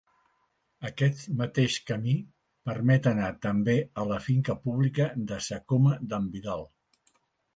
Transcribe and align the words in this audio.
Aquest 0.87 1.19
mateix 1.41 1.75
camí 1.89 2.13
permet 2.69 3.09
anar 3.11 3.29
també 3.45 3.75
a 4.03 4.07
la 4.13 4.19
finca 4.29 4.57
pública 4.63 5.09
de 5.33 5.39
Sa 5.49 5.63
Coma 5.73 5.93
d'en 6.15 6.25
Vidal. 6.37 6.65